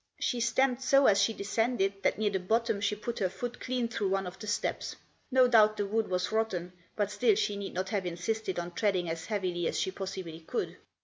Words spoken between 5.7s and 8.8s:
the wood was rotten, but still she need not have insisted on